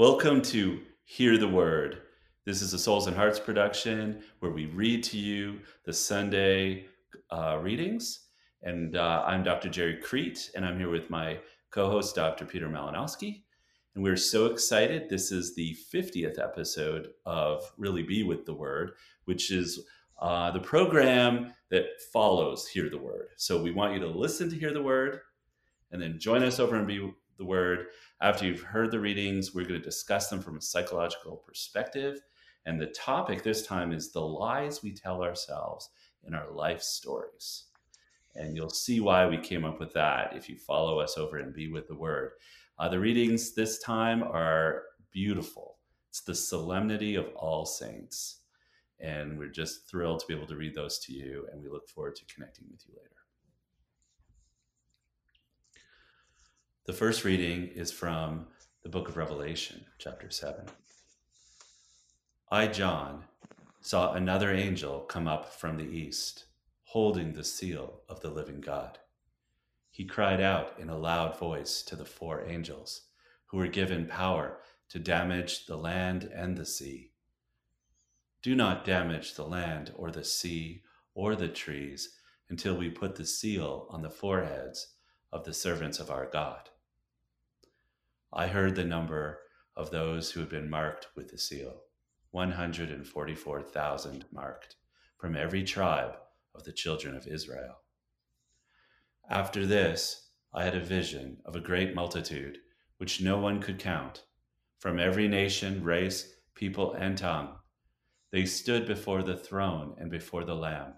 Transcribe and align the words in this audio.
Welcome 0.00 0.40
to 0.44 0.80
Hear 1.04 1.36
the 1.36 1.46
Word. 1.46 1.98
This 2.46 2.62
is 2.62 2.72
a 2.72 2.78
Souls 2.78 3.06
and 3.06 3.14
Hearts 3.14 3.38
production 3.38 4.22
where 4.38 4.50
we 4.50 4.64
read 4.64 5.04
to 5.04 5.18
you 5.18 5.60
the 5.84 5.92
Sunday 5.92 6.86
uh, 7.30 7.58
readings. 7.60 8.28
And 8.62 8.96
uh, 8.96 9.24
I'm 9.26 9.42
Dr. 9.42 9.68
Gerry 9.68 9.98
Crete, 9.98 10.52
and 10.54 10.64
I'm 10.64 10.78
here 10.78 10.88
with 10.88 11.10
my 11.10 11.38
co 11.70 11.90
host, 11.90 12.14
Dr. 12.14 12.46
Peter 12.46 12.66
Malinoski. 12.66 13.42
And 13.94 14.02
we're 14.02 14.16
so 14.16 14.46
excited. 14.46 15.10
This 15.10 15.30
is 15.30 15.54
the 15.54 15.76
50th 15.92 16.42
episode 16.42 17.08
of 17.26 17.70
Really 17.76 18.02
Be 18.02 18.22
with 18.22 18.46
the 18.46 18.54
Word, 18.54 18.92
which 19.26 19.50
is 19.50 19.84
uh, 20.18 20.50
the 20.50 20.60
program 20.60 21.52
that 21.70 22.00
follows 22.10 22.66
Hear 22.66 22.88
the 22.88 22.96
Word. 22.96 23.28
So 23.36 23.62
we 23.62 23.70
want 23.70 23.92
you 23.92 24.00
to 24.00 24.08
listen 24.08 24.48
to 24.48 24.56
Hear 24.56 24.72
the 24.72 24.80
Word 24.80 25.20
and 25.92 26.00
then 26.00 26.18
join 26.18 26.42
us 26.42 26.58
over 26.58 26.76
and 26.76 26.86
be 26.86 27.12
the 27.36 27.44
Word. 27.44 27.88
After 28.22 28.44
you've 28.44 28.60
heard 28.60 28.90
the 28.90 29.00
readings, 29.00 29.54
we're 29.54 29.64
going 29.64 29.80
to 29.80 29.84
discuss 29.84 30.28
them 30.28 30.42
from 30.42 30.58
a 30.58 30.62
psychological 30.62 31.36
perspective. 31.36 32.20
And 32.66 32.78
the 32.78 32.88
topic 32.88 33.42
this 33.42 33.66
time 33.66 33.92
is 33.92 34.12
the 34.12 34.20
lies 34.20 34.82
we 34.82 34.92
tell 34.92 35.22
ourselves 35.22 35.88
in 36.26 36.34
our 36.34 36.50
life 36.50 36.82
stories. 36.82 37.64
And 38.36 38.54
you'll 38.54 38.68
see 38.68 39.00
why 39.00 39.26
we 39.26 39.38
came 39.38 39.64
up 39.64 39.80
with 39.80 39.94
that 39.94 40.36
if 40.36 40.50
you 40.50 40.56
follow 40.56 41.00
us 41.00 41.16
over 41.16 41.38
and 41.38 41.54
be 41.54 41.72
with 41.72 41.88
the 41.88 41.96
Word. 41.96 42.32
Uh, 42.78 42.90
the 42.90 43.00
readings 43.00 43.54
this 43.54 43.78
time 43.78 44.22
are 44.22 44.82
beautiful. 45.10 45.78
It's 46.10 46.20
the 46.20 46.34
solemnity 46.34 47.14
of 47.14 47.28
all 47.34 47.64
saints. 47.64 48.42
And 49.00 49.38
we're 49.38 49.48
just 49.48 49.88
thrilled 49.88 50.20
to 50.20 50.26
be 50.26 50.34
able 50.34 50.46
to 50.48 50.56
read 50.56 50.74
those 50.74 50.98
to 51.00 51.14
you. 51.14 51.46
And 51.50 51.62
we 51.62 51.70
look 51.70 51.88
forward 51.88 52.16
to 52.16 52.34
connecting 52.34 52.66
with 52.70 52.84
you 52.86 52.94
later. 52.94 53.19
The 56.86 56.94
first 56.94 57.24
reading 57.24 57.68
is 57.68 57.92
from 57.92 58.46
the 58.82 58.88
book 58.88 59.10
of 59.10 59.18
Revelation, 59.18 59.84
chapter 59.98 60.30
7. 60.30 60.64
I, 62.50 62.68
John, 62.68 63.24
saw 63.82 64.14
another 64.14 64.50
angel 64.50 65.00
come 65.00 65.28
up 65.28 65.52
from 65.52 65.76
the 65.76 65.84
east, 65.84 66.46
holding 66.84 67.34
the 67.34 67.44
seal 67.44 68.00
of 68.08 68.20
the 68.20 68.30
living 68.30 68.62
God. 68.62 68.98
He 69.90 70.06
cried 70.06 70.40
out 70.40 70.72
in 70.78 70.88
a 70.88 70.96
loud 70.96 71.38
voice 71.38 71.82
to 71.82 71.96
the 71.96 72.06
four 72.06 72.46
angels 72.48 73.02
who 73.48 73.58
were 73.58 73.68
given 73.68 74.06
power 74.06 74.56
to 74.88 74.98
damage 74.98 75.66
the 75.66 75.76
land 75.76 76.24
and 76.34 76.56
the 76.56 76.66
sea. 76.66 77.12
Do 78.42 78.56
not 78.56 78.86
damage 78.86 79.34
the 79.34 79.46
land 79.46 79.92
or 79.96 80.10
the 80.10 80.24
sea 80.24 80.82
or 81.14 81.36
the 81.36 81.48
trees 81.48 82.16
until 82.48 82.74
we 82.74 82.88
put 82.88 83.16
the 83.16 83.26
seal 83.26 83.86
on 83.90 84.00
the 84.00 84.10
foreheads 84.10 84.94
of 85.32 85.44
the 85.44 85.54
servants 85.54 85.98
of 85.98 86.10
our 86.10 86.26
God. 86.26 86.70
I 88.32 88.46
heard 88.48 88.76
the 88.76 88.84
number 88.84 89.40
of 89.76 89.90
those 89.90 90.32
who 90.32 90.40
had 90.40 90.48
been 90.48 90.70
marked 90.70 91.08
with 91.16 91.30
the 91.30 91.38
seal 91.38 91.82
144,000 92.32 94.24
marked 94.32 94.76
from 95.18 95.36
every 95.36 95.64
tribe 95.64 96.16
of 96.54 96.64
the 96.64 96.72
children 96.72 97.16
of 97.16 97.26
Israel. 97.26 97.76
After 99.28 99.66
this, 99.66 100.30
I 100.52 100.64
had 100.64 100.74
a 100.74 100.80
vision 100.80 101.38
of 101.44 101.54
a 101.54 101.60
great 101.60 101.94
multitude, 101.94 102.58
which 102.98 103.20
no 103.20 103.38
one 103.38 103.60
could 103.60 103.78
count, 103.78 104.24
from 104.78 104.98
every 104.98 105.28
nation, 105.28 105.84
race, 105.84 106.34
people, 106.54 106.92
and 106.94 107.16
tongue. 107.16 107.56
They 108.32 108.46
stood 108.46 108.86
before 108.86 109.22
the 109.22 109.36
throne 109.36 109.94
and 109.98 110.10
before 110.10 110.44
the 110.44 110.54
Lamb, 110.54 110.94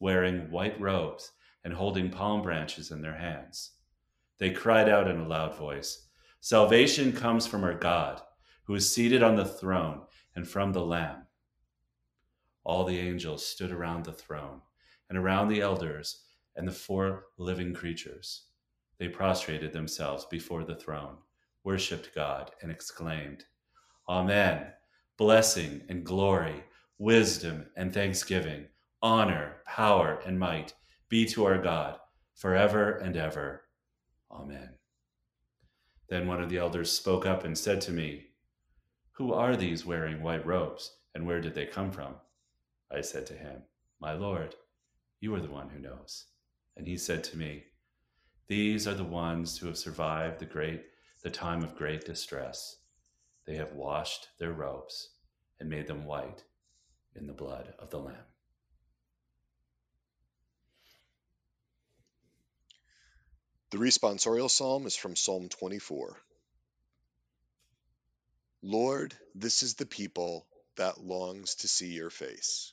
wearing 0.00 0.50
white 0.50 0.80
robes 0.80 1.32
and 1.66 1.74
holding 1.74 2.08
palm 2.08 2.42
branches 2.42 2.92
in 2.92 3.02
their 3.02 3.16
hands. 3.16 3.72
They 4.38 4.50
cried 4.50 4.88
out 4.88 5.10
in 5.10 5.18
a 5.18 5.26
loud 5.26 5.58
voice, 5.58 6.06
Salvation 6.40 7.12
comes 7.12 7.44
from 7.44 7.64
our 7.64 7.74
God, 7.74 8.22
who 8.62 8.76
is 8.76 8.94
seated 8.94 9.20
on 9.20 9.34
the 9.34 9.44
throne, 9.44 10.02
and 10.36 10.46
from 10.46 10.72
the 10.72 10.84
Lamb. 10.84 11.26
All 12.62 12.84
the 12.84 13.00
angels 13.00 13.44
stood 13.44 13.72
around 13.72 14.04
the 14.04 14.12
throne, 14.12 14.60
and 15.10 15.18
around 15.18 15.48
the 15.48 15.60
elders 15.60 16.22
and 16.54 16.68
the 16.68 16.72
four 16.72 17.24
living 17.36 17.74
creatures. 17.74 18.44
They 18.98 19.08
prostrated 19.08 19.72
themselves 19.72 20.24
before 20.26 20.62
the 20.62 20.76
throne, 20.76 21.16
worshiped 21.64 22.14
God, 22.14 22.52
and 22.62 22.70
exclaimed, 22.70 23.44
Amen. 24.08 24.68
Blessing 25.16 25.82
and 25.88 26.06
glory, 26.06 26.62
wisdom 26.98 27.66
and 27.76 27.92
thanksgiving, 27.92 28.66
honor, 29.02 29.56
power, 29.66 30.20
and 30.24 30.38
might 30.38 30.72
be 31.08 31.26
to 31.26 31.44
our 31.44 31.58
God 31.58 31.98
forever 32.34 32.92
and 32.92 33.16
ever. 33.16 33.62
Amen. 34.30 34.70
Then 36.08 36.26
one 36.26 36.42
of 36.42 36.50
the 36.50 36.58
elders 36.58 36.90
spoke 36.90 37.26
up 37.26 37.44
and 37.44 37.56
said 37.56 37.80
to 37.82 37.92
me, 37.92 38.26
Who 39.12 39.32
are 39.32 39.56
these 39.56 39.86
wearing 39.86 40.22
white 40.22 40.46
robes, 40.46 40.92
and 41.14 41.26
where 41.26 41.40
did 41.40 41.54
they 41.54 41.66
come 41.66 41.90
from? 41.90 42.14
I 42.92 43.00
said 43.00 43.26
to 43.26 43.34
him, 43.34 43.62
My 44.00 44.12
Lord, 44.12 44.54
you 45.20 45.34
are 45.34 45.40
the 45.40 45.50
one 45.50 45.70
who 45.70 45.80
knows. 45.80 46.26
And 46.76 46.86
he 46.86 46.96
said 46.96 47.24
to 47.24 47.38
me, 47.38 47.64
These 48.48 48.86
are 48.86 48.94
the 48.94 49.04
ones 49.04 49.58
who 49.58 49.66
have 49.66 49.78
survived 49.78 50.38
the 50.38 50.46
great 50.46 50.84
the 51.22 51.30
time 51.30 51.64
of 51.64 51.74
great 51.74 52.04
distress. 52.04 52.76
They 53.46 53.56
have 53.56 53.72
washed 53.72 54.28
their 54.38 54.52
robes 54.52 55.10
and 55.58 55.68
made 55.68 55.88
them 55.88 56.04
white 56.04 56.44
in 57.16 57.26
the 57.26 57.32
blood 57.32 57.74
of 57.80 57.90
the 57.90 57.98
Lamb. 57.98 58.35
The 63.70 63.78
responsorial 63.78 64.48
psalm 64.48 64.86
is 64.86 64.94
from 64.94 65.16
Psalm 65.16 65.48
24. 65.48 66.16
Lord, 68.62 69.14
this 69.34 69.64
is 69.64 69.74
the 69.74 69.86
people 69.86 70.46
that 70.76 71.04
longs 71.04 71.56
to 71.56 71.68
see 71.68 71.88
your 71.92 72.10
face. 72.10 72.72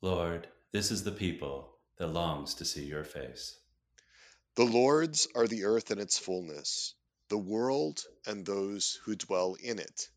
Lord, 0.00 0.48
this 0.72 0.90
is 0.90 1.04
the 1.04 1.12
people 1.12 1.70
that 1.98 2.08
longs 2.08 2.54
to 2.54 2.64
see 2.64 2.84
your 2.84 3.04
face. 3.04 3.56
The 4.56 4.64
Lord's 4.64 5.28
are 5.36 5.46
the 5.46 5.64
earth 5.64 5.92
and 5.92 6.00
its 6.00 6.18
fullness, 6.18 6.94
the 7.28 7.38
world 7.38 8.02
and 8.26 8.44
those 8.44 8.98
who 9.04 9.14
dwell 9.14 9.54
in 9.54 9.78
it. 9.78 10.08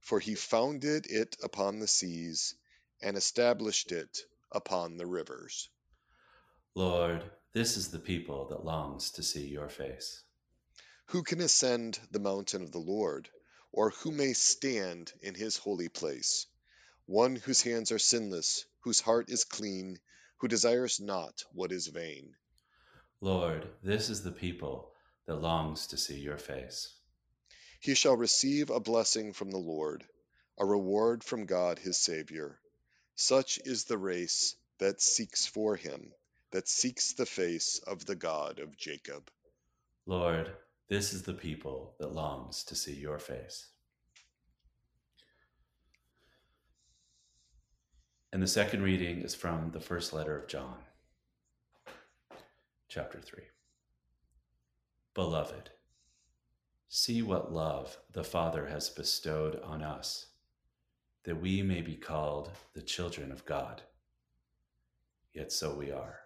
For 0.00 0.20
he 0.20 0.36
founded 0.36 1.06
it 1.06 1.36
upon 1.42 1.80
the 1.80 1.86
seas 1.86 2.54
and 3.02 3.14
established 3.14 3.92
it 3.92 4.20
upon 4.50 4.96
the 4.96 5.06
rivers. 5.06 5.68
Lord, 6.74 7.22
this 7.54 7.78
is 7.78 7.90
the 7.90 7.98
people 7.98 8.46
that 8.48 8.64
longs 8.64 9.10
to 9.12 9.22
see 9.22 9.46
your 9.46 9.70
face. 9.70 10.22
Who 11.06 11.22
can 11.22 11.40
ascend 11.40 11.98
the 12.10 12.18
mountain 12.18 12.62
of 12.62 12.72
the 12.72 12.78
Lord, 12.78 13.30
or 13.72 13.90
who 13.90 14.12
may 14.12 14.34
stand 14.34 15.12
in 15.22 15.34
his 15.34 15.56
holy 15.56 15.88
place? 15.88 16.46
One 17.06 17.36
whose 17.36 17.62
hands 17.62 17.90
are 17.90 17.98
sinless, 17.98 18.66
whose 18.80 19.00
heart 19.00 19.30
is 19.30 19.44
clean, 19.44 19.98
who 20.36 20.48
desires 20.48 21.00
not 21.00 21.42
what 21.52 21.72
is 21.72 21.86
vain. 21.86 22.36
Lord, 23.22 23.66
this 23.82 24.10
is 24.10 24.22
the 24.22 24.30
people 24.30 24.92
that 25.24 25.36
longs 25.36 25.86
to 25.88 25.96
see 25.96 26.18
your 26.18 26.36
face. 26.36 26.94
He 27.80 27.94
shall 27.94 28.16
receive 28.16 28.68
a 28.68 28.78
blessing 28.78 29.32
from 29.32 29.50
the 29.50 29.56
Lord, 29.56 30.06
a 30.58 30.66
reward 30.66 31.24
from 31.24 31.46
God 31.46 31.78
his 31.78 31.96
Savior. 31.96 32.60
Such 33.16 33.58
is 33.64 33.84
the 33.84 33.98
race 33.98 34.54
that 34.78 35.00
seeks 35.00 35.46
for 35.46 35.74
him 35.74 36.12
that 36.52 36.68
seeks 36.68 37.12
the 37.12 37.26
face 37.26 37.80
of 37.86 38.06
the 38.06 38.14
God 38.14 38.58
of 38.58 38.76
Jacob. 38.76 39.30
Lord, 40.06 40.52
this 40.88 41.12
is 41.12 41.22
the 41.22 41.34
people 41.34 41.94
that 41.98 42.14
longs 42.14 42.64
to 42.64 42.74
see 42.74 42.94
your 42.94 43.18
face. 43.18 43.68
And 48.32 48.42
the 48.42 48.46
second 48.46 48.82
reading 48.82 49.20
is 49.20 49.34
from 49.34 49.70
the 49.70 49.80
first 49.80 50.12
letter 50.12 50.36
of 50.38 50.48
John, 50.48 50.76
chapter 52.88 53.20
3. 53.20 53.42
Beloved, 55.14 55.70
see 56.88 57.22
what 57.22 57.52
love 57.52 57.98
the 58.12 58.24
Father 58.24 58.66
has 58.66 58.90
bestowed 58.90 59.60
on 59.62 59.82
us, 59.82 60.26
that 61.24 61.40
we 61.40 61.62
may 61.62 61.80
be 61.80 61.96
called 61.96 62.50
the 62.74 62.82
children 62.82 63.32
of 63.32 63.44
God. 63.44 63.82
Yet 65.32 65.50
so 65.52 65.74
we 65.74 65.90
are. 65.90 66.20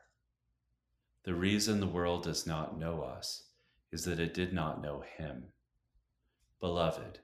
The 1.24 1.34
reason 1.34 1.78
the 1.78 1.86
world 1.86 2.24
does 2.24 2.48
not 2.48 2.78
know 2.78 3.02
us 3.02 3.44
is 3.92 4.04
that 4.06 4.19
it 4.19 4.34
did 4.34 4.52
not 4.52 4.82
know 4.82 5.04
him. 5.16 5.52
Beloved, 6.58 7.20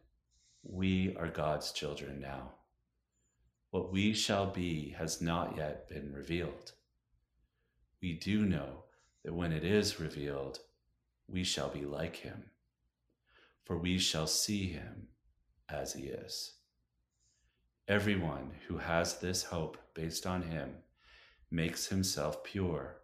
we 0.62 1.16
are 1.16 1.28
God's 1.28 1.72
children 1.72 2.20
now. 2.20 2.52
What 3.70 3.90
we 3.90 4.12
shall 4.12 4.46
be 4.46 4.90
has 4.96 5.20
not 5.20 5.56
yet 5.56 5.88
been 5.88 6.12
revealed. 6.12 6.72
We 8.00 8.12
do 8.12 8.44
know 8.46 8.84
that 9.24 9.34
when 9.34 9.52
it 9.52 9.64
is 9.64 9.98
revealed, 9.98 10.60
we 11.26 11.42
shall 11.42 11.68
be 11.68 11.84
like 11.84 12.16
him, 12.16 12.44
for 13.64 13.76
we 13.76 13.98
shall 13.98 14.28
see 14.28 14.68
him 14.68 15.08
as 15.68 15.94
he 15.94 16.04
is. 16.04 16.52
Everyone 17.88 18.52
who 18.68 18.78
has 18.78 19.18
this 19.18 19.42
hope 19.42 19.76
based 19.94 20.24
on 20.24 20.42
him 20.42 20.76
makes 21.50 21.88
himself 21.88 22.44
pure 22.44 22.97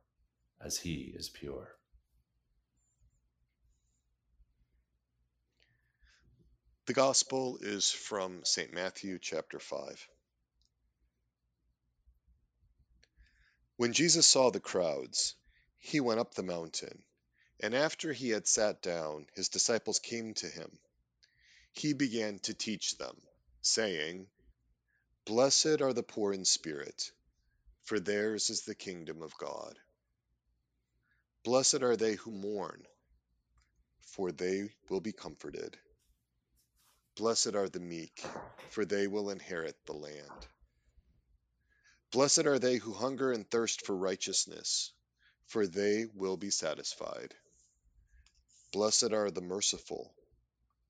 as 0.65 0.79
he 0.79 1.13
is 1.15 1.29
pure. 1.29 1.69
The 6.87 6.95
Gospel 6.95 7.59
is 7.61 7.91
from 7.91 8.45
St. 8.45 8.73
Matthew 8.73 9.19
chapter 9.19 9.59
5. 9.59 10.09
When 13.77 13.93
Jesus 13.93 14.27
saw 14.27 14.51
the 14.51 14.61
crowds, 14.61 15.35
he 15.79 16.01
went 16.01 16.21
up 16.21 16.35
the 16.35 16.43
mountain, 16.43 17.03
and 17.61 17.75
after 17.75 18.13
he 18.13 18.31
had 18.31 18.47
sat 18.47 18.81
down, 18.81 19.27
his 19.35 19.51
disciples 19.51 19.99
came 19.99 20.33
to 20.35 20.49
him. 20.49 20.79
He 21.73 21.93
began 21.93 22.39
to 22.41 22.55
teach 22.55 22.97
them, 22.97 23.21
saying, 23.61 24.29
Blessed 25.27 25.83
are 25.83 25.93
the 25.93 26.03
poor 26.03 26.33
in 26.33 26.45
spirit, 26.45 27.11
for 27.83 28.01
theirs 28.01 28.49
is 28.49 28.63
the 28.63 28.75
kingdom 28.75 29.23
of 29.23 29.37
God. 29.37 29.79
Blessed 31.45 31.83
are 31.83 31.97
they 31.97 32.15
who 32.15 32.31
mourn, 32.31 32.87
for 34.01 34.33
they 34.33 34.71
will 34.89 35.03
be 35.03 35.13
comforted. 35.13 35.77
Blessed 37.17 37.55
are 37.55 37.69
the 37.69 37.81
meek, 37.81 38.25
for 38.71 38.87
they 38.87 39.07
will 39.07 39.29
inherit 39.29 39.77
the 39.85 39.93
land. 39.93 40.47
Blessed 42.13 42.47
are 42.47 42.59
they 42.59 42.77
who 42.77 42.95
hunger 42.95 43.31
and 43.31 43.49
thirst 43.51 43.85
for 43.85 43.95
righteousness, 43.95 44.93
for 45.47 45.67
they 45.67 46.07
will 46.15 46.39
be 46.39 46.49
satisfied. 46.49 47.35
Blessed 48.73 49.13
are 49.13 49.31
the 49.31 49.43
merciful, 49.43 50.15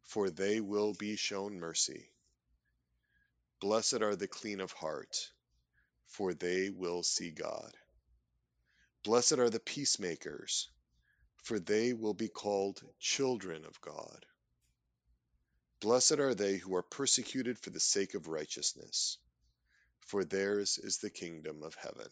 for 0.05 0.31
they 0.31 0.61
will 0.61 0.95
be 0.95 1.17
shown 1.17 1.59
mercy. 1.59 2.11
Blessed 3.61 4.03
are 4.03 4.15
the 4.15 4.29
clean 4.29 4.61
of 4.61 4.71
heart, 4.71 5.33
for 6.07 6.33
they 6.33 6.71
will 6.71 7.03
see 7.03 7.33
God. 7.33 7.77
Blessed 9.05 9.39
are 9.39 9.51
the 9.51 9.61
peacemakers, 9.61 10.69
for 11.37 11.59
they 11.59 11.93
will 11.93 12.15
be 12.15 12.29
called 12.29 12.83
children 12.99 13.65
of 13.65 13.81
God. 13.81 14.27
Blessed 15.81 16.19
are 16.19 16.35
they 16.35 16.57
who 16.57 16.75
are 16.75 16.83
persecuted 16.83 17.59
for 17.59 17.71
the 17.71 17.81
sake 17.81 18.15
of 18.15 18.29
righteousness 18.29 19.19
for 20.07 20.25
theirs 20.25 20.79
is 20.79 20.99
the 20.99 21.11
kingdom 21.11 21.63
of 21.63 21.75
heaven. 21.75 22.09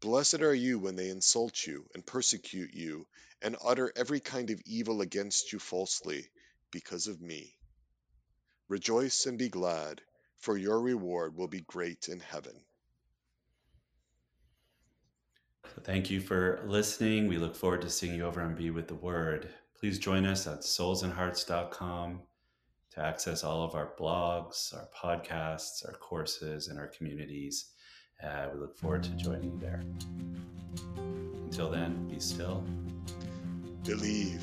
Blessed 0.00 0.42
are 0.42 0.54
you 0.54 0.78
when 0.78 0.96
they 0.96 1.08
insult 1.08 1.66
you 1.66 1.88
and 1.94 2.04
persecute 2.04 2.74
you 2.74 3.06
and 3.42 3.56
utter 3.64 3.92
every 3.96 4.20
kind 4.20 4.50
of 4.50 4.60
evil 4.64 5.00
against 5.00 5.52
you 5.52 5.58
falsely 5.58 6.28
because 6.70 7.06
of 7.06 7.20
me. 7.20 7.56
Rejoice 8.68 9.26
and 9.26 9.38
be 9.38 9.48
glad, 9.48 10.00
for 10.38 10.56
your 10.56 10.80
reward 10.80 11.36
will 11.36 11.48
be 11.48 11.60
great 11.60 12.08
in 12.08 12.20
heaven. 12.20 12.54
So 15.46 15.54
thank 15.82 16.10
you 16.10 16.20
for 16.20 16.60
listening. 16.66 17.28
We 17.28 17.38
look 17.38 17.54
forward 17.54 17.82
to 17.82 17.90
seeing 17.90 18.14
you 18.14 18.24
over 18.24 18.40
on 18.40 18.54
Be 18.54 18.70
with 18.70 18.88
the 18.88 18.94
Word. 18.94 19.48
Please 19.78 19.98
join 19.98 20.26
us 20.26 20.46
at 20.46 20.60
soulsandhearts.com 20.60 22.20
to 22.90 23.00
access 23.00 23.44
all 23.44 23.62
of 23.62 23.74
our 23.74 23.92
blogs, 23.98 24.74
our 24.74 24.88
podcasts, 24.96 25.86
our 25.86 25.94
courses, 25.94 26.68
and 26.68 26.78
our 26.78 26.88
communities. 26.88 27.72
Uh, 28.22 28.48
we 28.52 28.60
look 28.60 28.76
forward 28.76 29.02
to 29.04 29.10
joining 29.10 29.52
you 29.52 29.58
there. 29.60 29.82
Until 31.44 31.70
then, 31.70 32.08
be 32.08 32.18
still, 32.18 32.64
believe, 33.84 34.42